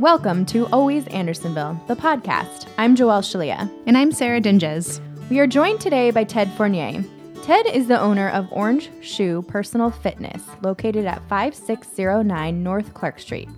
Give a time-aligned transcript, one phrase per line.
[0.00, 2.66] Welcome to Always Andersonville, the podcast.
[2.78, 3.70] I'm Joelle Shalia.
[3.84, 4.98] And I'm Sarah Dinges.
[5.28, 7.04] We are joined today by Ted Fournier.
[7.42, 13.50] Ted is the owner of Orange Shoe Personal Fitness, located at 5609 North Clark Street.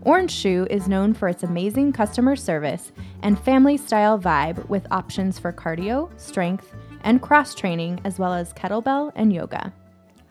[0.00, 2.90] Orange Shoe is known for its amazing customer service
[3.22, 6.74] and family style vibe with options for cardio, strength,
[7.04, 9.72] and cross training, as well as kettlebell and yoga.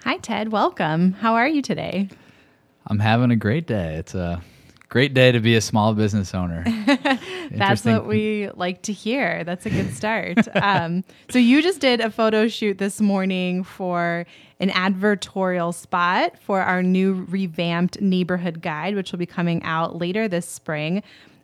[0.03, 0.51] Hi, Ted.
[0.51, 1.13] Welcome.
[1.13, 2.09] How are you today?
[2.87, 3.95] I'm having a great day.
[3.95, 4.43] It's a
[4.93, 6.63] great day to be a small business owner.
[7.51, 9.43] That's what we like to hear.
[9.43, 10.37] That's a good start.
[10.55, 14.27] um, so, you just did a photo shoot this morning for
[14.59, 20.27] an advertorial spot for our new revamped neighborhood guide, which will be coming out later
[20.27, 21.01] this spring.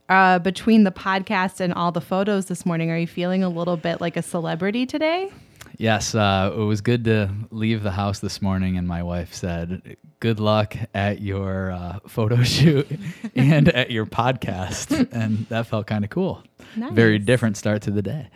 [0.09, 3.77] Uh, between the podcast and all the photos this morning, are you feeling a little
[3.77, 5.31] bit like a celebrity today?
[5.79, 9.95] Yes, uh, it was good to leave the house this morning, and my wife said,
[10.19, 12.85] "Good luck at your uh, photo shoot
[13.33, 16.43] and at your podcast," and that felt kind of cool.
[16.75, 16.91] Nice.
[16.91, 18.27] Very different start to the day.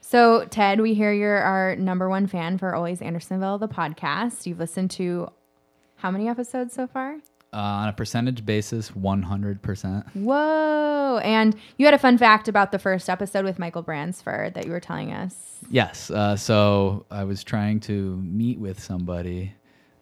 [0.00, 4.46] So, Ted, we hear you're our number one fan for Always Andersonville, the podcast.
[4.46, 5.28] You've listened to
[5.96, 7.18] how many episodes so far?
[7.50, 10.14] Uh, on a percentage basis, 100%.
[10.14, 11.20] Whoa.
[11.24, 14.70] And you had a fun fact about the first episode with Michael Bransford that you
[14.70, 15.34] were telling us.
[15.70, 16.10] Yes.
[16.10, 19.54] Uh, so I was trying to meet with somebody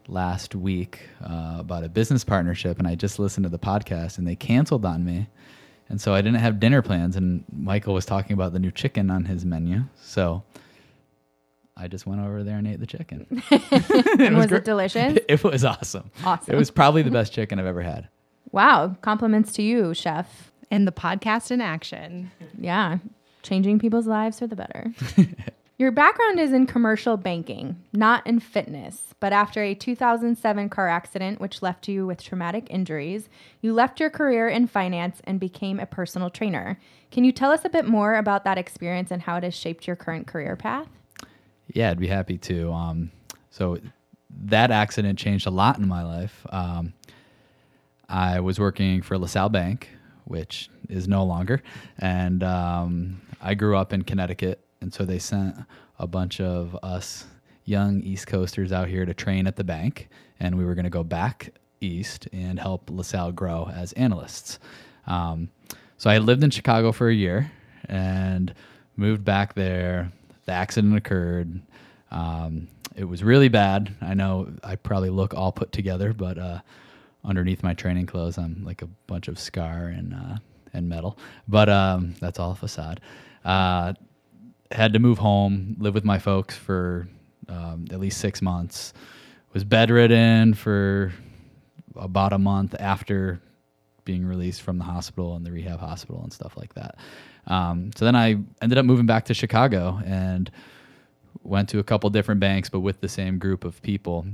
[0.09, 4.27] last week uh, about a business partnership, and I just listened to the podcast, and
[4.27, 5.29] they canceled on me.
[5.89, 9.11] And so I didn't have dinner plans, and Michael was talking about the new chicken
[9.11, 9.85] on his menu.
[9.95, 10.43] So
[11.77, 13.27] I just went over there and ate the chicken.
[14.19, 15.19] And was, gr- it delicious?
[15.29, 16.11] It was awesome.
[16.25, 16.55] Awesome.
[16.55, 17.15] It was probably the mm-hmm.
[17.15, 18.09] best chicken I've ever had.
[18.53, 18.97] Wow.
[19.03, 20.53] Compliments to you, chef.
[20.71, 22.31] And the podcast in action.
[22.59, 22.99] Yeah.
[23.43, 24.93] Changing people's lives for the better.
[25.79, 29.15] Your background is in commercial banking, not in fitness.
[29.21, 33.29] But after a 2007 car accident, which left you with traumatic injuries,
[33.61, 36.81] you left your career in finance and became a personal trainer.
[37.11, 39.87] Can you tell us a bit more about that experience and how it has shaped
[39.87, 40.89] your current career path?
[41.72, 42.72] Yeah, I'd be happy to.
[42.72, 43.10] Um,
[43.50, 43.78] so
[44.44, 46.47] that accident changed a lot in my life.
[46.50, 46.94] Um,
[48.09, 49.88] I was working for LaSalle Bank,
[50.25, 51.62] which is no longer,
[51.99, 55.56] and um, I grew up in Connecticut, and so they sent
[55.99, 57.25] a bunch of us
[57.65, 60.91] young East Coasters out here to train at the bank, and we were going to
[60.91, 64.59] go back east and help LaSalle grow as analysts.
[65.06, 65.50] Um,
[65.99, 67.50] so I lived in Chicago for a year
[67.88, 68.55] and
[68.97, 70.12] moved back there.
[70.47, 71.61] The accident occurred.
[72.11, 73.95] Um, it was really bad.
[74.01, 76.61] I know I probably look all put together, but uh,
[77.25, 80.37] underneath my training clothes, I'm like a bunch of scar and uh,
[80.73, 81.19] and metal.
[81.49, 83.01] But um, that's all facade.
[83.45, 83.95] Uh,
[84.71, 87.09] had to move home, live with my folks for
[87.49, 88.93] um, at least six months.
[89.53, 91.12] Was bedridden for
[91.95, 93.41] about a month after
[94.05, 96.97] being released from the hospital and the rehab hospital and stuff like that.
[97.47, 100.51] Um, so then I ended up moving back to Chicago and
[101.43, 104.27] went to a couple different banks, but with the same group of people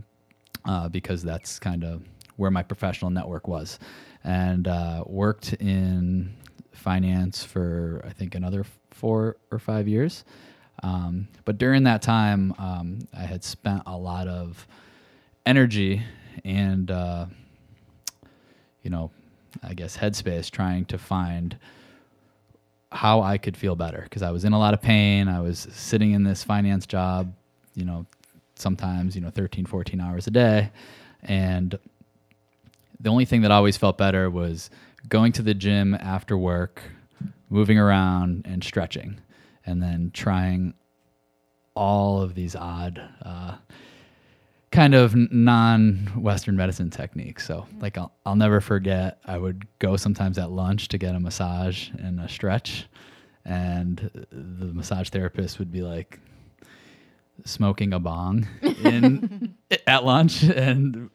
[0.64, 2.02] uh, because that's kind of
[2.36, 3.78] where my professional network was.
[4.24, 6.34] And uh, worked in
[6.72, 10.24] finance for I think another four or five years.
[10.82, 14.66] Um, but during that time, um, I had spent a lot of
[15.44, 16.02] energy
[16.44, 17.26] and uh,
[18.82, 19.10] you know,
[19.62, 21.56] I guess headspace trying to find
[22.92, 25.28] how I could feel better because I was in a lot of pain.
[25.28, 27.32] I was sitting in this finance job,
[27.74, 28.06] you know,
[28.54, 30.70] sometimes, you know, 13, 14 hours a day.
[31.22, 31.78] And
[33.00, 34.70] the only thing that always felt better was
[35.08, 36.82] going to the gym after work,
[37.48, 39.18] moving around and stretching,
[39.66, 40.74] and then trying
[41.74, 43.56] all of these odd, uh,
[44.72, 47.46] kind of non-Western medicine techniques.
[47.46, 47.82] So, mm.
[47.82, 49.18] like, I'll, I'll never forget.
[49.24, 52.86] I would go sometimes at lunch to get a massage and a stretch,
[53.44, 56.18] and the massage therapist would be like
[57.44, 59.54] smoking a bong in
[59.86, 61.10] at lunch, and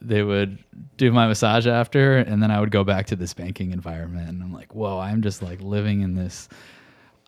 [0.00, 0.58] they would
[0.96, 4.42] do my massage after, and then I would go back to this banking environment, and
[4.42, 6.48] I'm like, whoa, I'm just like living in this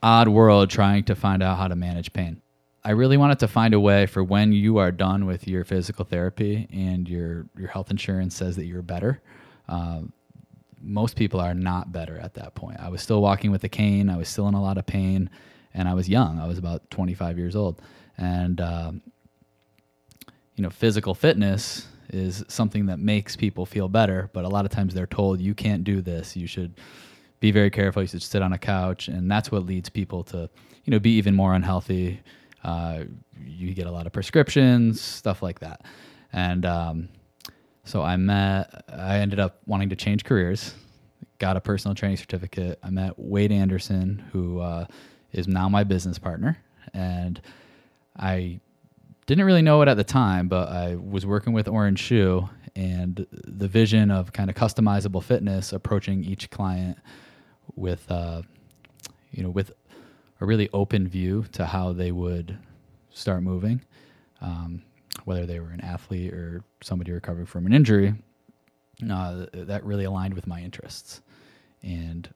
[0.03, 2.41] odd world trying to find out how to manage pain.
[2.85, 6.05] I really wanted to find a way for when you are done with your physical
[6.05, 9.21] therapy and your your health insurance says that you're better.
[9.69, 10.03] Uh,
[10.81, 12.79] most people are not better at that point.
[12.79, 14.09] I was still walking with a cane.
[14.09, 15.29] I was still in a lot of pain,
[15.75, 16.39] and I was young.
[16.39, 17.83] I was about 25 years old,
[18.17, 19.03] and um,
[20.55, 24.31] you know, physical fitness is something that makes people feel better.
[24.33, 26.37] But a lot of times they're told you can't do this.
[26.37, 26.75] You should
[27.41, 28.03] be very careful.
[28.03, 30.49] You should sit on a couch, and that's what leads people to
[30.85, 32.21] you know be even more unhealthy
[32.65, 33.05] uh,
[33.45, 35.85] you get a lot of prescriptions, stuff like that.
[36.33, 37.09] And um,
[37.85, 40.75] so I met, I ended up wanting to change careers,
[41.39, 42.79] got a personal training certificate.
[42.83, 44.87] I met Wade Anderson, who uh,
[45.33, 46.59] is now my business partner,
[46.93, 47.41] and
[48.17, 48.61] I
[49.27, 53.27] didn't really know it at the time, but I was working with Orange Shoe and
[53.31, 56.99] the vision of kind of customizable fitness, approaching each client
[57.75, 58.43] with, uh,
[59.31, 59.73] you know, with
[60.40, 62.58] a really open view to how they would
[63.11, 63.81] start moving,
[64.40, 64.82] um,
[65.25, 68.14] whether they were an athlete or somebody recovering from an injury.
[69.08, 71.20] Uh, that really aligned with my interests,
[71.82, 72.29] and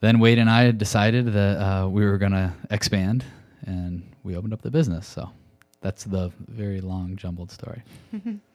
[0.00, 3.24] then Wade and I decided that uh, we were going to expand,
[3.66, 5.08] and we opened up the business.
[5.08, 5.28] So
[5.80, 7.82] that's the very long, jumbled story.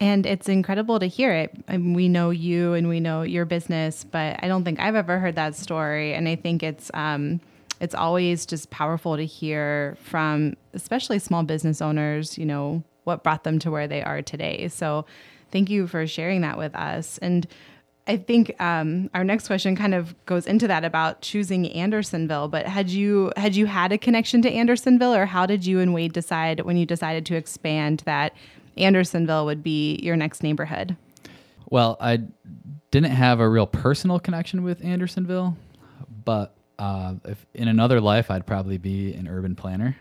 [0.00, 1.52] And it's incredible to hear it.
[1.68, 5.34] We know you and we know your business, but I don't think I've ever heard
[5.34, 6.14] that story.
[6.14, 7.40] And I think it's um,
[7.80, 12.38] it's always just powerful to hear from, especially small business owners.
[12.38, 14.68] You know what brought them to where they are today.
[14.68, 15.04] So,
[15.50, 17.18] thank you for sharing that with us.
[17.18, 17.48] And
[18.08, 22.48] I think um, our next question kind of goes into that about choosing Andersonville.
[22.48, 25.92] But had you had you had a connection to Andersonville, or how did you and
[25.92, 28.32] Wade decide when you decided to expand that
[28.78, 30.96] Andersonville would be your next neighborhood?
[31.70, 32.20] Well, I
[32.90, 35.56] didn't have a real personal connection with Andersonville,
[36.24, 39.96] but uh, if in another life, I'd probably be an urban planner.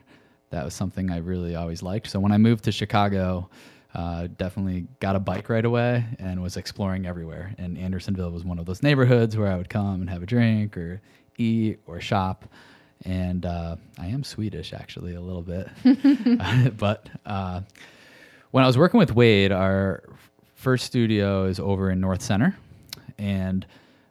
[0.52, 2.10] That was something I really always liked.
[2.10, 3.50] So when I moved to Chicago,
[3.94, 7.54] uh, definitely got a bike right away and was exploring everywhere.
[7.58, 10.78] And Andersonville was one of those neighborhoods where I would come and have a drink
[10.78, 11.02] or
[11.38, 12.46] eat or shop.
[13.06, 15.68] And uh, I am Swedish, actually, a little bit.
[16.78, 17.62] but uh,
[18.52, 20.04] when I was working with Wade, our
[20.56, 22.58] first studio is over in North Center.
[23.18, 23.66] And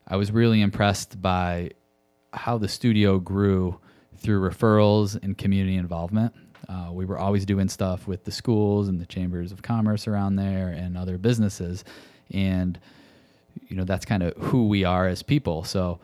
[0.06, 1.70] I was really impressed by
[2.32, 3.80] how the studio grew
[4.16, 6.34] through referrals and community involvement.
[6.68, 10.36] Uh, we were always doing stuff with the schools and the chambers of commerce around
[10.36, 11.84] there and other businesses,
[12.32, 12.78] and
[13.68, 15.62] you know that's kind of who we are as people.
[15.62, 16.00] So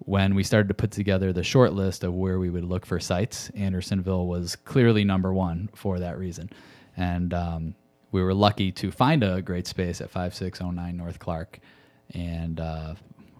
[0.00, 3.00] when we started to put together the short list of where we would look for
[3.00, 6.50] sites, Andersonville was clearly number one for that reason,
[6.96, 7.74] and um,
[8.10, 11.58] we were lucky to find a great space at 5609 North Clark,
[12.14, 12.94] and uh,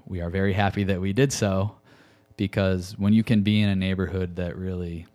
[0.07, 1.77] we are very happy that we did so
[2.37, 5.07] because when you can be in a neighborhood that really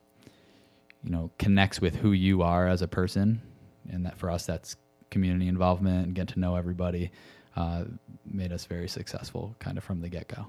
[1.03, 3.41] you know connects with who you are as a person
[3.89, 4.75] and that for us that's
[5.09, 7.11] community involvement and get to know everybody
[7.55, 7.83] uh,
[8.25, 10.45] made us very successful kind of from the get-go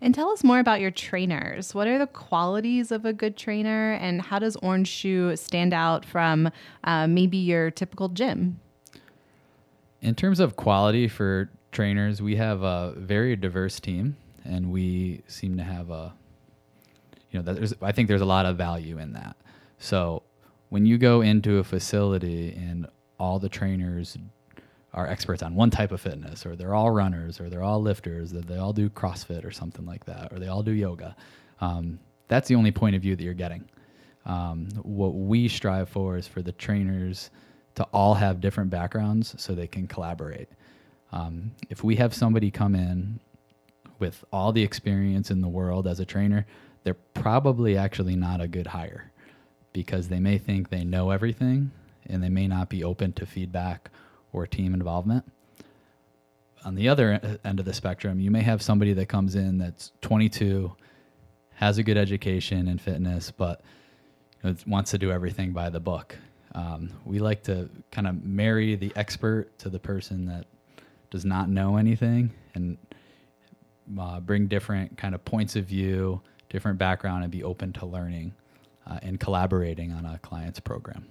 [0.00, 1.74] and tell us more about your trainers.
[1.74, 6.04] What are the qualities of a good trainer, and how does Orange Shoe stand out
[6.04, 6.50] from
[6.84, 8.60] uh, maybe your typical gym?
[10.02, 15.56] In terms of quality for trainers, we have a very diverse team, and we seem
[15.56, 16.12] to have a,
[17.30, 19.36] you know, there's, I think there's a lot of value in that.
[19.78, 20.22] So
[20.68, 22.86] when you go into a facility and
[23.18, 24.18] all the trainers
[24.94, 28.30] are experts on one type of fitness, or they're all runners, or they're all lifters,
[28.30, 31.16] that they all do CrossFit or something like that, or they all do yoga.
[31.60, 31.98] Um,
[32.28, 33.68] that's the only point of view that you're getting.
[34.24, 37.30] Um, what we strive for is for the trainers
[37.74, 40.48] to all have different backgrounds so they can collaborate.
[41.12, 43.20] Um, if we have somebody come in
[43.98, 46.46] with all the experience in the world as a trainer,
[46.84, 49.10] they're probably actually not a good hire
[49.72, 51.72] because they may think they know everything
[52.06, 53.90] and they may not be open to feedback
[54.34, 55.24] or team involvement.
[56.64, 59.92] On the other end of the spectrum, you may have somebody that comes in that's
[60.00, 60.74] 22,
[61.54, 63.62] has a good education in fitness, but
[64.66, 66.16] wants to do everything by the book.
[66.54, 70.46] Um, we like to kind of marry the expert to the person that
[71.10, 72.76] does not know anything and
[73.98, 78.32] uh, bring different kind of points of view, different background, and be open to learning
[78.86, 81.06] uh, and collaborating on a client's program.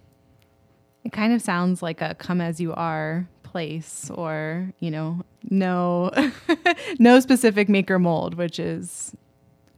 [1.03, 6.11] It kind of sounds like a come as you are place or, you know, no
[6.99, 9.15] no specific maker mold, which is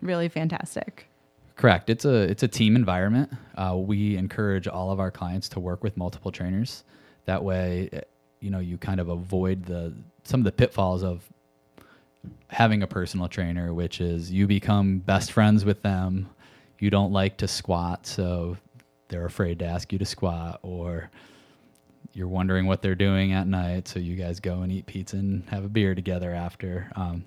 [0.02, 1.08] really fantastic.
[1.56, 1.90] Correct.
[1.90, 3.32] It's a it's a team environment.
[3.56, 6.84] Uh, we encourage all of our clients to work with multiple trainers.
[7.26, 8.02] That way, eh,
[8.40, 11.24] you know, you kind of avoid the some of the pitfalls of
[12.50, 16.30] having a personal trainer, which is you become best friends with them
[16.80, 18.58] you don't like to squat, so
[19.08, 21.10] they're afraid to ask you to squat, or
[22.14, 25.48] you're wondering what they're doing at night, so you guys go and eat pizza and
[25.50, 26.92] have a beer together after.
[26.96, 27.26] Um,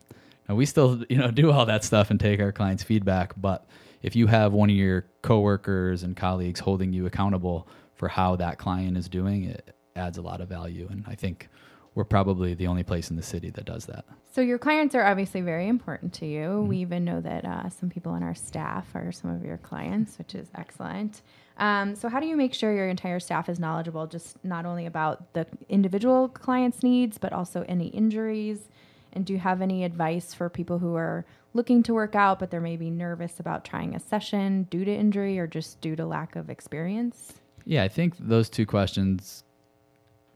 [0.48, 3.34] and we still, you know, do all that stuff and take our clients' feedback.
[3.36, 3.66] But
[4.02, 8.58] if you have one of your coworkers and colleagues holding you accountable for how that
[8.58, 10.88] client is doing, it adds a lot of value.
[10.90, 11.48] And I think
[11.94, 14.04] we're probably the only place in the city that does that.
[14.30, 16.46] So your clients are obviously very important to you.
[16.46, 16.68] Mm-hmm.
[16.68, 20.16] We even know that uh, some people on our staff are some of your clients,
[20.16, 21.22] which is excellent.
[21.58, 24.86] Um, so how do you make sure your entire staff is knowledgeable, just not only
[24.86, 28.68] about the individual client's needs, but also any injuries
[29.12, 31.24] And do you have any advice for people who are
[31.54, 35.38] looking to work out, but they're maybe nervous about trying a session due to injury
[35.38, 37.34] or just due to lack of experience?
[37.64, 39.44] Yeah, I think those two questions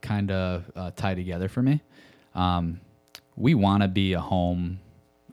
[0.01, 1.81] kind of uh, tie together for me.
[2.35, 2.81] Um,
[3.35, 4.79] we want to be a home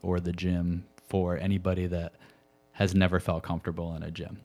[0.01, 2.13] or the gym for anybody that
[2.73, 4.39] has never felt comfortable in a gym.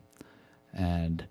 [0.73, 1.25] And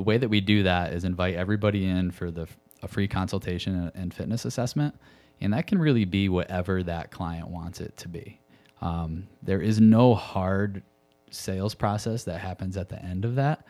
[0.00, 2.48] the way that we do that is invite everybody in for the
[2.82, 4.98] a free consultation and fitness assessment,
[5.42, 8.40] and that can really be whatever that client wants it to be.
[8.80, 10.82] Um, there is no hard
[11.30, 13.66] sales process that happens at the end of that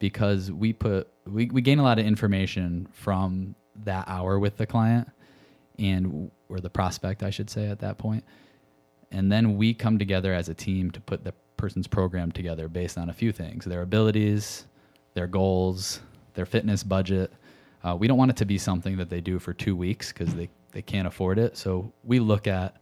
[0.00, 3.54] because we put we, we gain a lot of information from
[3.84, 5.08] that hour with the client
[5.78, 8.24] and or the prospect I should say at that point
[9.12, 12.98] and then we come together as a team to put the person's program together based
[12.98, 14.66] on a few things their abilities
[15.18, 16.00] their goals
[16.38, 17.32] their fitness budget.
[17.82, 20.32] Uh, we don't want it to be something that they do for two weeks because
[20.36, 21.56] they, they can't afford it.
[21.56, 22.76] So we look at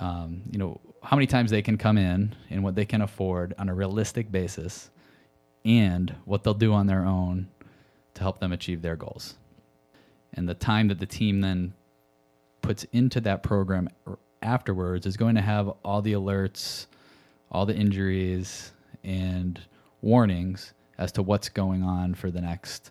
[0.00, 3.54] um, you know how many times they can come in and what they can afford
[3.58, 4.90] on a realistic basis
[5.64, 7.48] and what they'll do on their own
[8.14, 9.36] to help them achieve their goals.
[10.32, 11.74] And the time that the team then
[12.60, 13.88] puts into that program
[14.42, 16.86] afterwards is going to have all the alerts,
[17.52, 18.72] all the injuries,
[19.04, 19.60] and
[20.00, 22.90] warnings as to what's going on for the next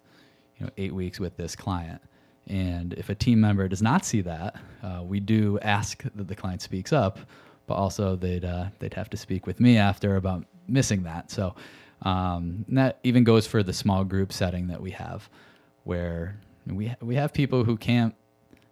[0.57, 2.01] you know eight weeks with this client.
[2.47, 6.35] And if a team member does not see that, uh, we do ask that the
[6.35, 7.19] client speaks up,
[7.67, 11.31] but also they'd uh, they'd have to speak with me after about missing that.
[11.31, 11.55] So
[12.01, 15.29] um, that even goes for the small group setting that we have,
[15.83, 18.15] where we we have people who can't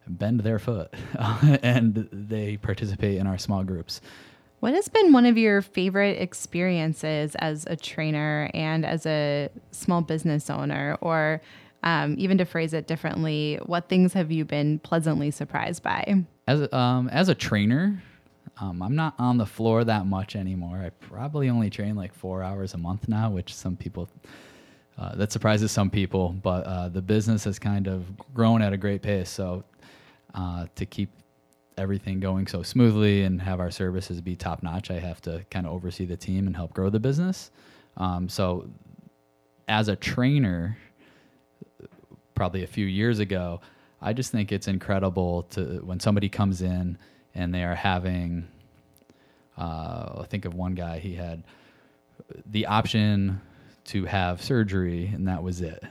[0.08, 0.94] bend their foot
[1.64, 4.02] and they participate in our small groups.
[4.62, 10.01] What has been one of your favorite experiences as a trainer and as a small
[10.03, 11.00] business owner?
[11.01, 11.41] Or
[11.82, 16.25] um, even to phrase it differently, what things have you been pleasantly surprised by?
[16.48, 18.03] As a, um, as a trainer,
[18.60, 20.77] um, I'm not on the floor that much anymore.
[20.77, 24.10] I probably only train like four hours a month now, which some people
[24.96, 26.34] uh, that surprises some people.
[26.34, 29.32] But uh, the business has kind of grown at a great pace.
[29.32, 29.63] So
[30.36, 31.10] uh, to keep
[31.78, 35.66] everything going so smoothly and have our services be top notch, I have to kind
[35.66, 37.51] of oversee the team and help grow the business.
[37.98, 38.70] Um, so
[39.68, 40.78] as a trainer,
[42.36, 43.62] probably a few years ago,
[44.01, 46.98] I just think it's incredible to when somebody comes in
[47.36, 48.48] and they are having.
[49.58, 50.98] Uh, I think of one guy.
[51.00, 51.44] He had
[52.46, 53.42] the option
[53.86, 55.84] to have surgery, and that was it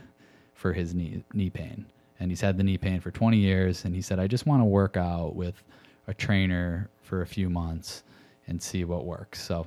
[0.54, 1.86] for his knee knee pain.
[2.20, 4.60] And he's had the knee pain for 20 years, and he said, "I just want
[4.60, 5.62] to work out with
[6.06, 8.02] a trainer for a few months
[8.46, 9.66] and see what works." So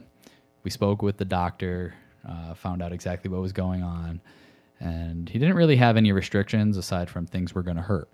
[0.63, 1.95] we spoke with the doctor,
[2.27, 4.22] uh, found out exactly what was going on,
[4.79, 8.10] and he didn't really have any restrictions aside from things were going to hurt.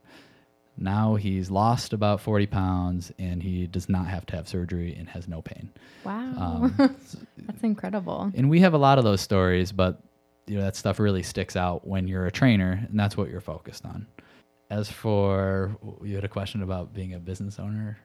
[0.77, 5.10] Now he's lost about 40 pounds and he does not have to have surgery and
[5.10, 5.69] has no pain.
[6.05, 6.34] Wow.
[6.38, 6.75] Um,
[7.38, 8.31] That's incredible.
[8.34, 10.00] And we have a lot of those stories, but
[10.50, 13.41] you know that stuff really sticks out when you're a trainer and that's what you're
[13.41, 14.08] focused on.
[14.70, 17.98] As for you had a question about being a business owner.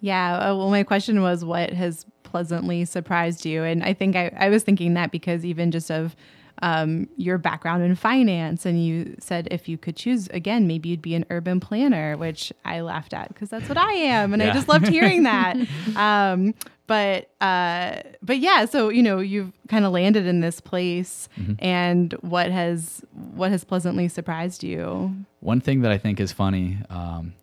[0.00, 4.32] Yeah, uh, well my question was what has pleasantly surprised you and I think I,
[4.36, 6.16] I was thinking that because even just of
[6.62, 11.02] um, your background in finance, and you said if you could choose again, maybe you'd
[11.02, 14.50] be an urban planner, which I laughed at because that's what I am, and yeah.
[14.50, 15.56] I just loved hearing that.
[15.96, 16.54] Um,
[16.86, 21.54] but uh, but yeah, so you know you've kind of landed in this place, mm-hmm.
[21.58, 25.14] and what has what has pleasantly surprised you?
[25.40, 27.34] One thing that I think is funny um,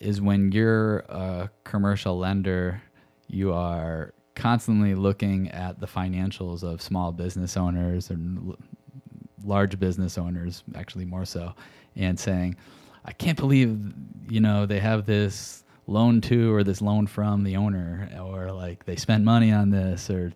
[0.00, 2.82] is when you're a commercial lender,
[3.26, 8.56] you are constantly looking at the financials of small business owners and
[9.44, 11.52] large business owners, actually more so,
[11.96, 12.56] and saying,
[13.04, 13.78] I can't believe,
[14.28, 18.84] you know, they have this loan to or this loan from the owner, or like
[18.84, 20.32] they spent money on this, or,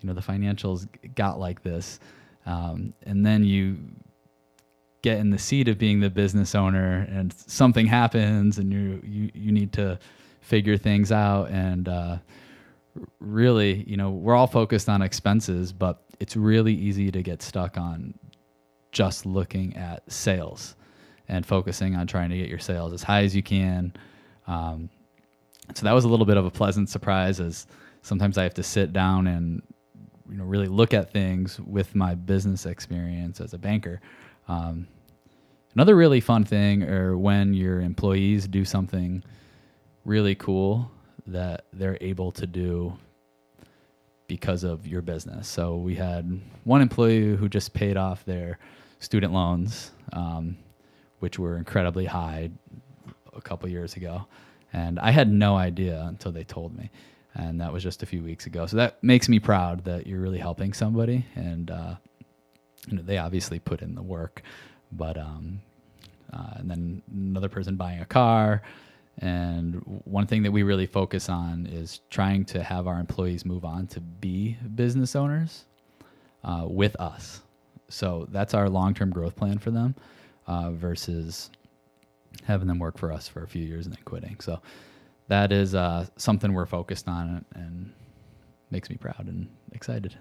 [0.00, 2.00] you know, the financials got like this.
[2.46, 3.78] Um, and then you
[5.02, 9.30] get in the seat of being the business owner and something happens and you, you,
[9.34, 10.00] you need to
[10.40, 12.16] figure things out and, uh,
[13.20, 17.76] really, you know, we're all focused on expenses, but it's really easy to get stuck
[17.76, 18.14] on
[18.92, 20.76] just looking at sales
[21.28, 23.92] and focusing on trying to get your sales as high as you can.
[24.46, 24.88] Um,
[25.74, 27.66] so that was a little bit of a pleasant surprise as
[28.02, 29.62] sometimes I have to sit down and
[30.30, 34.00] you know really look at things with my business experience as a banker.
[34.48, 34.86] Um,
[35.74, 39.22] another really fun thing or when your employees do something
[40.04, 40.90] really cool
[41.26, 42.96] that they're able to do
[44.28, 45.48] because of your business.
[45.48, 48.58] So we had one employee who just paid off their
[48.98, 50.56] student loans, um,
[51.20, 52.50] which were incredibly high
[53.34, 54.26] a couple years ago,
[54.72, 56.90] And I had no idea until they told me.
[57.34, 58.66] And that was just a few weeks ago.
[58.66, 61.24] So that makes me proud that you're really helping somebody.
[61.34, 61.94] And, uh,
[62.88, 64.42] they obviously put in the work.
[64.92, 65.60] But, um,
[66.32, 68.62] uh, and then another person buying a car.
[69.18, 73.64] And one thing that we really focus on is trying to have our employees move
[73.64, 75.64] on to be business owners
[76.44, 77.40] uh, with us.
[77.88, 79.94] So that's our long term growth plan for them
[80.46, 81.50] uh, versus
[82.44, 84.38] having them work for us for a few years and then quitting.
[84.40, 84.60] So
[85.28, 87.92] that is uh, something we're focused on and
[88.70, 90.14] makes me proud and excited.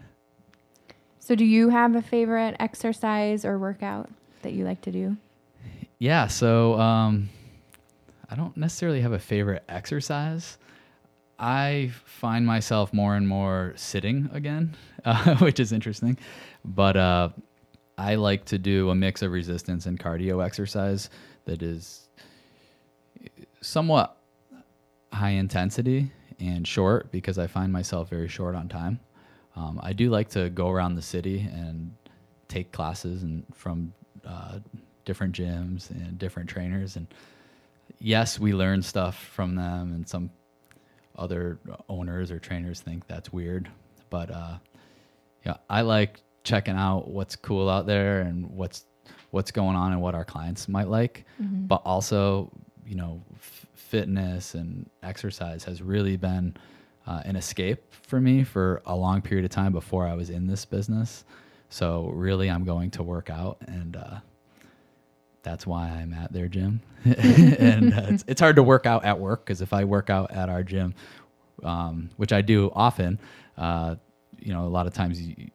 [1.20, 4.10] So, do you have a favorite exercise or workout
[4.44, 5.18] that you like to do?
[5.98, 6.28] Yeah.
[6.28, 7.30] So, um,
[8.29, 10.58] I don't necessarily have a favorite exercise.
[11.38, 16.17] I find myself more and more sitting again, uh, which is interesting.
[16.63, 17.29] But uh,
[17.98, 21.10] I like to do a mix of resistance and cardio exercise
[21.46, 22.10] that is
[23.62, 24.17] somewhat
[25.12, 29.00] high intensity and short because I find myself very short on time.
[29.55, 31.96] Um, I do like to go around the city and
[32.48, 33.94] take classes and from
[34.25, 34.60] uh,
[35.05, 36.98] different gyms and different trainers.
[36.98, 37.08] And
[38.00, 40.30] yes, we learn stuff from them, and some
[41.18, 43.70] other owners or trainers think that's weird.
[44.10, 44.58] But uh,
[45.46, 48.86] yeah, I like checking out what's cool out there and what's
[49.32, 51.25] what's going on and what our clients might like.
[51.42, 51.66] Mm-hmm.
[51.66, 52.52] But also,
[52.86, 56.56] you know, f- fitness and exercise has really been
[57.06, 60.48] uh, an escape for me for a long period of time before I was in
[60.48, 61.25] this business.
[61.70, 64.20] So really, I'm going to work out, and uh,
[65.46, 66.82] that's why I'm at their gym.
[67.06, 70.32] and uh, it's, it's hard to work out at work because if I work out
[70.32, 70.94] at our gym,
[71.64, 73.20] um, which I do often,
[73.58, 73.96] uh,
[74.38, 75.50] you know, a lot of times you,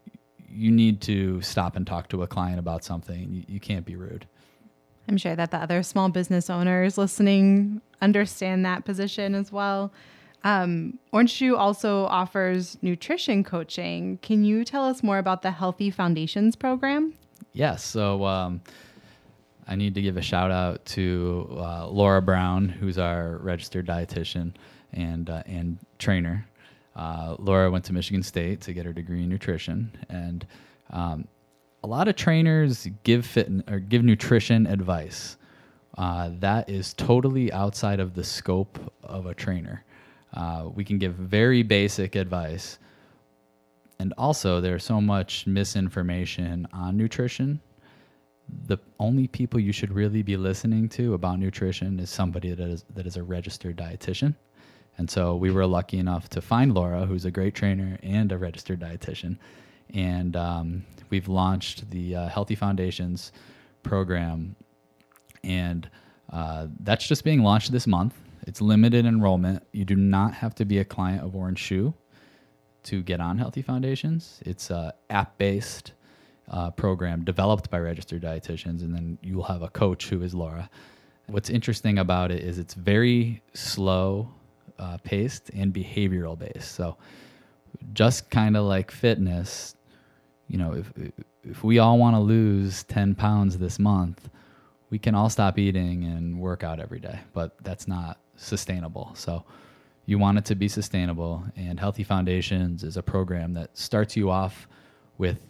[0.49, 3.35] you need to stop and talk to a client about something.
[3.35, 4.27] You, you can't be rude.
[5.09, 9.93] I'm sure that the other small business owners listening understand that position as well.
[10.45, 14.19] Um, Orange Shoe also offers nutrition coaching.
[14.23, 17.15] Can you tell us more about the Healthy Foundations program?
[17.53, 17.85] Yes.
[17.85, 18.63] So um,
[19.67, 24.55] I need to give a shout out to uh, Laura Brown, who's our registered dietitian
[24.93, 26.47] and uh, and trainer.
[26.97, 30.47] Uh, Laura went to Michigan State to get her degree in nutrition, and
[30.91, 31.27] um,
[31.83, 35.37] a lot of trainers give fit or give nutrition advice.
[35.97, 39.85] Uh, that is totally outside of the scope of a trainer.
[40.35, 42.79] Uh, we can give very basic advice,
[43.99, 47.61] and also there's so much misinformation on nutrition.
[48.67, 52.85] The only people you should really be listening to about nutrition is somebody that is
[52.95, 54.35] that is a registered dietitian
[55.01, 58.37] and so we were lucky enough to find Laura, who's a great trainer and a
[58.37, 59.39] registered dietitian.
[59.95, 63.33] And um, we've launched the uh, Healthy Foundations
[63.83, 64.57] program.
[65.43, 65.89] And
[66.31, 68.15] uh, that's just being launched this month.
[68.47, 69.63] It's limited enrollment.
[69.73, 71.95] You do not have to be a client of Orange Shoe
[72.83, 74.43] to get on Healthy Foundations.
[74.45, 75.93] It's a app based
[76.51, 80.35] uh, program developed by registered dietitians, and then you will have a coach who is
[80.35, 80.69] Laura.
[81.27, 84.29] What's interesting about it is it's very slow
[84.79, 86.73] uh, paced and behavioral based.
[86.73, 86.97] So
[87.93, 89.77] just kind of like fitness,
[90.49, 90.93] you know, if
[91.45, 94.29] if we all want to lose 10 pounds this month,
[94.91, 99.13] we can all stop eating and work out every day, but that's not sustainable.
[99.15, 99.45] So
[100.05, 104.31] you want it to be sustainable and Healthy Foundations is a program that starts you
[104.31, 104.67] off
[105.17, 105.50] with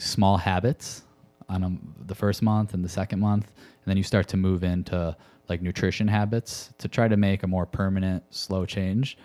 [0.00, 1.02] small habits
[1.48, 3.46] on a, the first month and the second month
[3.84, 5.16] and then you start to move into
[5.48, 9.16] like nutrition habits to try to make a more permanent, slow change.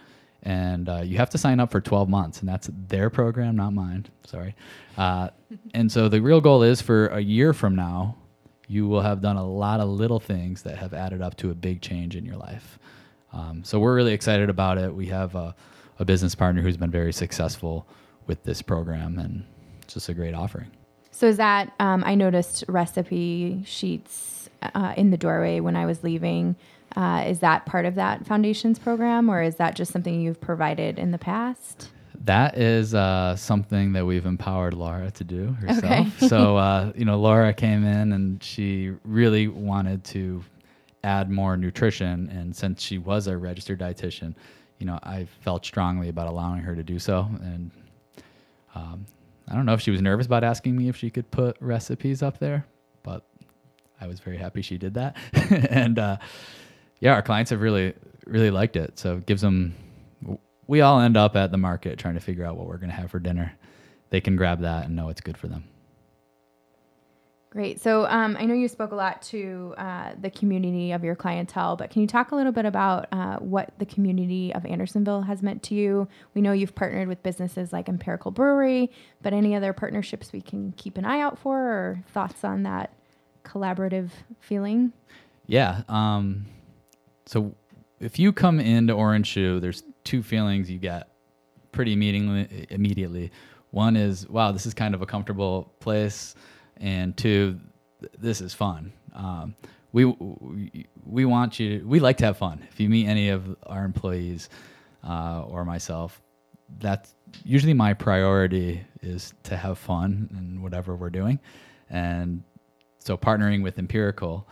[0.44, 3.74] And uh, you have to sign up for 12 months, and that's their program, not
[3.74, 4.06] mine.
[4.26, 4.56] Sorry.
[4.98, 5.30] Uh,
[5.74, 8.16] and so the real goal is for a year from now,
[8.68, 11.56] you will have done a lot of little things that have added up to a
[11.56, 12.80] big change in your life.
[13.34, 14.94] Um, so we're really excited about it.
[14.94, 15.56] We have a,
[16.00, 17.88] a business partner who's been very successful
[18.28, 19.46] with this program, and
[19.86, 20.70] it's just a great offering.
[21.12, 26.04] So is that um, I noticed recipe sheets uh, in the doorway when I was
[26.04, 26.56] leaving.
[26.96, 30.98] Uh, is that part of that foundations program, or is that just something you've provided
[30.98, 31.90] in the past?
[32.24, 35.84] That is uh, something that we've empowered Laura to do herself.
[35.84, 36.10] Okay.
[36.28, 40.44] so, uh, you know, Laura came in and she really wanted to
[41.04, 42.30] add more nutrition.
[42.30, 44.34] And since she was a registered dietitian,
[44.80, 47.30] you know, I felt strongly about allowing her to do so.
[47.42, 47.72] And
[48.74, 49.06] um,
[49.48, 52.24] I don't know if she was nervous about asking me if she could put recipes
[52.24, 52.66] up there,
[53.04, 53.26] but
[54.02, 55.16] I was very happy she did that.
[55.34, 56.18] and uh,
[57.00, 57.94] yeah, our clients have really,
[58.26, 58.98] really liked it.
[58.98, 59.76] So it gives them,
[60.68, 62.96] we all end up at the market trying to figure out what we're going to
[62.96, 63.54] have for dinner.
[64.10, 65.66] They can grab that and know it's good for them.
[67.56, 67.80] Great.
[67.80, 71.78] So um, I know you spoke a lot to uh, the community of your clientele,
[71.78, 75.42] but can you talk a little bit about uh, what the community of Andersonville has
[75.42, 76.10] meant to you?
[76.34, 78.92] We know you've partnered with businesses like Empirical Brewery,
[79.22, 82.92] but any other partnerships we can keep an eye out for or thoughts on that
[83.46, 84.10] collaborative
[84.42, 84.92] feeling?
[85.48, 85.84] Yeah.
[85.88, 86.48] Um,
[87.26, 87.56] so
[88.02, 91.08] if you come into Orange Shoe, there's two feelings you get
[91.72, 92.68] pretty immediately.
[92.70, 93.32] immediately.
[93.72, 96.36] One is, wow, this is kind of a comfortable place
[96.78, 97.60] and two,
[98.18, 98.94] this is fun.
[99.14, 99.56] Um,
[99.92, 100.06] we
[101.06, 101.80] we want you.
[101.80, 102.66] To, we like to have fun.
[102.70, 104.50] If you meet any of our employees
[105.08, 106.22] uh, or myself,
[106.80, 111.40] that's usually my priority is to have fun in whatever we're doing,
[111.90, 112.44] and
[113.00, 114.48] so partnering with Empirical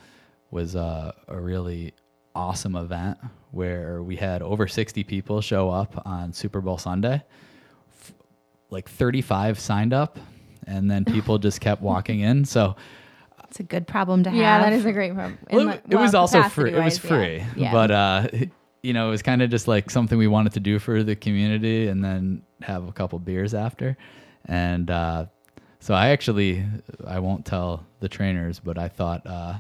[0.52, 1.94] was a really
[2.36, 3.18] awesome event
[3.52, 7.24] where we had over 60 people show up on Super Bowl Sunday.
[7.92, 8.14] F-
[8.70, 10.18] like 35 signed up
[10.68, 12.46] and then people just kept walking in.
[12.46, 12.76] So
[13.54, 14.40] it's a good problem to have.
[14.40, 15.38] Yeah, that is a great problem.
[15.52, 16.74] Well, it, it was also free.
[16.74, 17.48] It was free, yeah.
[17.56, 17.72] Yeah.
[17.72, 18.28] but uh,
[18.82, 21.16] you know, it was kind of just like something we wanted to do for the
[21.16, 23.96] community, and then have a couple beers after,
[24.46, 25.26] and uh,
[25.80, 26.66] so I actually
[27.06, 29.60] I won't tell the trainers, but I thought uh,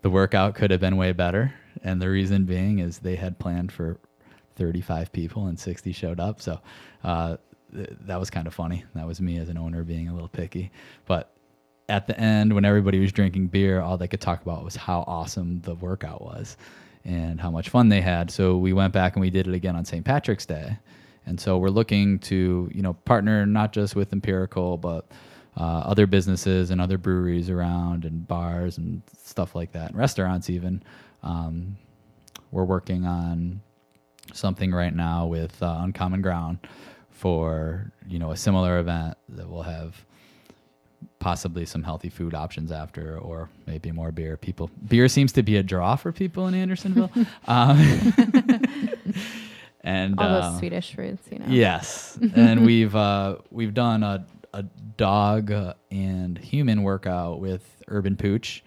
[0.00, 3.72] the workout could have been way better, and the reason being is they had planned
[3.72, 3.98] for
[4.56, 6.60] 35 people and 60 showed up, so
[7.04, 7.36] uh,
[7.72, 8.84] that was kind of funny.
[8.94, 10.70] That was me as an owner being a little picky.
[11.06, 11.32] But
[11.88, 15.04] at the end, when everybody was drinking beer, all they could talk about was how
[15.06, 16.56] awesome the workout was
[17.04, 18.30] and how much fun they had.
[18.30, 20.04] So we went back and we did it again on St.
[20.04, 20.78] Patrick's Day.
[21.26, 25.06] And so we're looking to, you know, partner not just with Empirical, but
[25.58, 30.48] uh, other businesses and other breweries around and bars and stuff like that, and restaurants
[30.48, 30.82] even.
[31.22, 31.76] Um,
[32.50, 33.60] we're working on
[34.32, 36.58] something right now with uh, Uncommon Ground
[37.18, 40.04] for you know a similar event that will have
[41.18, 44.36] possibly some healthy food options after or maybe more beer.
[44.36, 47.10] People beer seems to be a draw for people in andersonville.
[47.48, 47.78] Um,
[49.80, 51.46] and all those uh, swedish fruits you know.
[51.48, 52.18] yes.
[52.34, 54.62] And we've uh, we've done a, a
[54.96, 55.52] dog
[55.90, 58.62] and human workout with urban pooch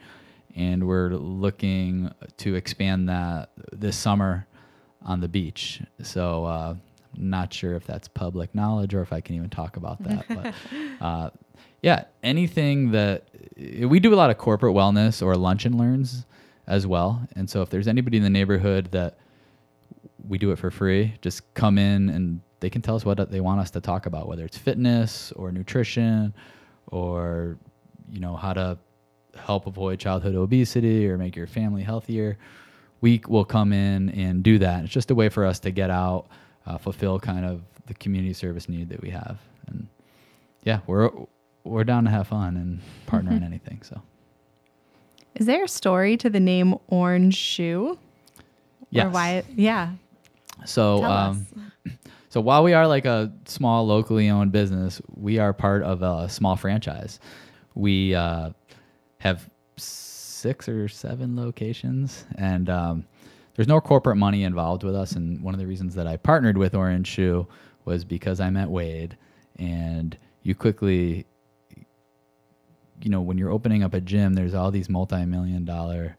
[0.57, 4.45] and we're looking to expand that this summer
[5.03, 5.81] on the beach.
[6.03, 6.75] So uh,
[7.15, 10.25] not sure if that's public knowledge or if I can even talk about that.
[10.29, 10.53] but
[11.05, 11.29] uh,
[11.81, 16.25] yeah, anything that we do a lot of corporate wellness or lunch and learns
[16.67, 17.27] as well.
[17.35, 19.17] And so if there's anybody in the neighborhood that
[20.27, 23.41] we do it for free, just come in and they can tell us what they
[23.41, 26.33] want us to talk about, whether it's fitness or nutrition
[26.87, 27.57] or
[28.09, 28.77] you know how to
[29.35, 32.37] help avoid childhood obesity or make your family healthier.
[32.99, 34.83] We will come in and do that.
[34.83, 36.27] It's just a way for us to get out
[36.65, 39.39] uh, fulfill kind of the community service need that we have.
[39.67, 39.87] And
[40.63, 41.09] yeah, we're
[41.63, 43.81] we're down to have fun and partner in anything.
[43.83, 44.01] So,
[45.35, 47.97] is there a story to the name Orange Shoe?
[48.89, 49.05] Yes.
[49.05, 49.43] Or why?
[49.55, 49.93] Yeah.
[50.65, 51.47] So, um,
[52.29, 56.29] so while we are like a small locally owned business, we are part of a
[56.29, 57.19] small franchise.
[57.73, 58.51] We uh,
[59.19, 63.05] have six or seven locations, and um,
[63.55, 65.13] there's no corporate money involved with us.
[65.13, 67.47] And one of the reasons that I partnered with Orange Shoe
[67.85, 69.17] was because I met Wade,
[69.57, 71.25] and you quickly,
[73.01, 76.15] you know, when you're opening up a gym, there's all these multi-million dollar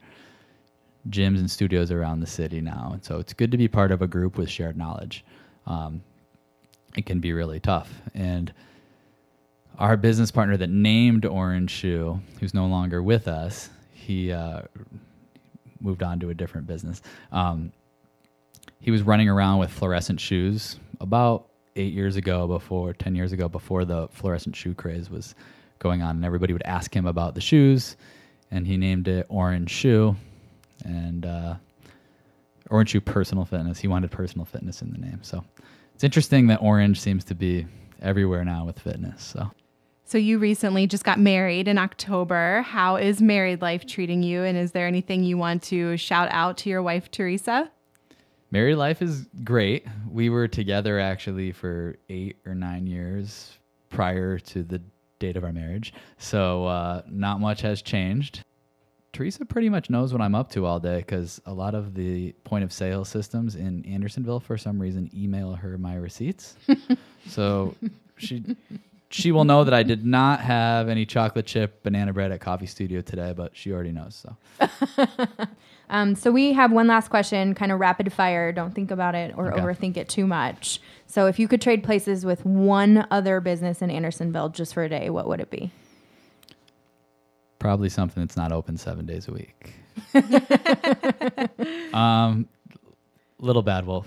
[1.09, 4.01] gyms and studios around the city now, and so it's good to be part of
[4.01, 5.25] a group with shared knowledge.
[5.65, 6.03] Um,
[6.95, 8.53] it can be really tough, and
[9.79, 14.61] our business partner that named Orange Shoe, who's no longer with us, he uh,
[15.83, 17.01] moved on to a different business.
[17.31, 17.71] Um,
[18.79, 23.49] he was running around with fluorescent shoes about eight years ago, before ten years ago,
[23.49, 25.35] before the fluorescent shoe craze was
[25.79, 27.97] going on, and everybody would ask him about the shoes,
[28.51, 30.15] and he named it Orange Shoe,
[30.85, 31.55] and uh,
[32.69, 33.79] Orange Shoe Personal Fitness.
[33.79, 35.43] He wanted personal fitness in the name, so
[35.93, 37.65] it's interesting that orange seems to be
[38.01, 39.23] everywhere now with fitness.
[39.23, 39.49] So
[40.05, 42.61] so you recently just got married in October.
[42.61, 44.43] How is married life treating you?
[44.43, 47.71] And is there anything you want to shout out to your wife, Teresa?
[48.51, 49.87] Married life is great.
[50.11, 53.57] We were together actually for eight or nine years
[53.89, 54.81] prior to the
[55.19, 55.93] date of our marriage.
[56.17, 58.43] So uh, not much has changed.
[59.13, 62.33] Teresa pretty much knows what I'm up to all day because a lot of the
[62.43, 66.55] point of sale systems in Andersonville, for some reason, email her my receipts.
[67.27, 67.75] so
[68.17, 68.43] she
[69.13, 72.65] she will know that I did not have any chocolate chip banana bread at Coffee
[72.65, 74.25] Studio today, but she already knows.
[74.59, 74.67] So,
[75.89, 78.51] um, so we have one last question, kind of rapid fire.
[78.51, 79.61] Don't think about it or okay.
[79.61, 80.81] overthink it too much.
[81.07, 84.89] So, if you could trade places with one other business in Andersonville just for a
[84.89, 85.71] day, what would it be?
[87.63, 89.73] probably something that's not open seven days a week.
[91.93, 92.45] um,
[93.39, 94.05] Little Bad Wolf.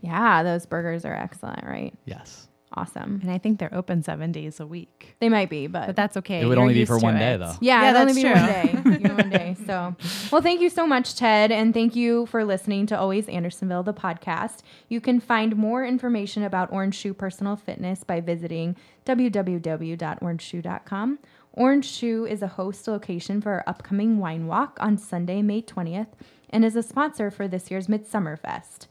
[0.00, 1.94] Yeah, those burgers are excellent, right?
[2.04, 2.48] Yes.
[2.76, 3.20] Awesome.
[3.22, 5.16] And I think they're open seven days a week.
[5.18, 6.42] They might be, but, But that's okay.
[6.42, 7.20] It would You're only be for one it.
[7.20, 7.54] day, though.
[7.60, 8.34] Yeah, Yeah, it'll only that's be true.
[8.34, 8.46] one
[8.92, 8.96] day.
[9.16, 9.56] One day.
[9.66, 9.96] So,
[10.30, 13.94] well, thank you so much, Ted, and thank you for listening to Always Andersonville, the
[13.94, 14.58] podcast.
[14.90, 21.18] You can find more information about Orange Shoe Personal Fitness by visiting www.orangeshoe.com.
[21.52, 26.08] Orange Shoe is a host location for our upcoming wine walk on Sunday, May 20th,
[26.50, 28.86] and is a sponsor for this year's Midsummer Fest.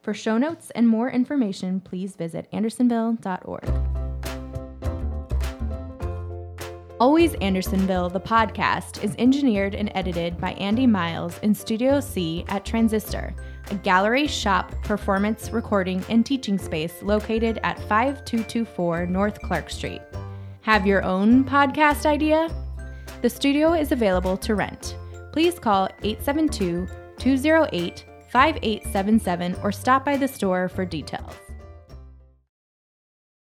[0.00, 3.98] For show notes and more information, please visit andersonville.org.
[7.00, 12.64] Always Andersonville, the podcast, is engineered and edited by Andy Miles in Studio C at
[12.64, 13.34] Transistor,
[13.70, 20.02] a gallery shop performance recording and teaching space located at 5224 North Clark Street.
[20.62, 22.48] Have your own podcast idea?
[23.22, 24.96] The studio is available to rent.
[25.30, 31.47] Please call 872 208 5877 or stop by the store for details.